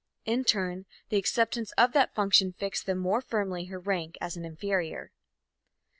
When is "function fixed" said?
2.15-2.87